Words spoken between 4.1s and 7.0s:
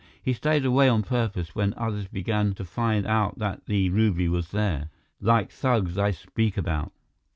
was there. Like thugs I speak about."